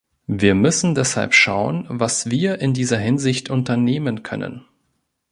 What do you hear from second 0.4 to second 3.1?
müssen deshalb schauen, was wir in dieser